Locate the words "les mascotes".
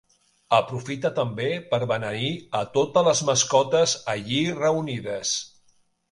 3.09-3.93